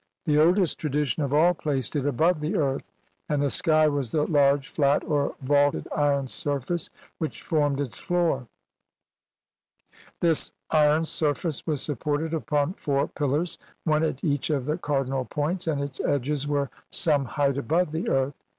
[0.25, 2.91] The oldest tradition of all placed it above the earth,
[3.29, 6.89] and the sky was the large flat or vaulted iron surface
[7.19, 8.47] which formed its floor;
[10.19, 15.67] this iron surface was supported upon four pillars, one at each of the cardinal points,
[15.67, 18.43] and its edges were some height above the earth.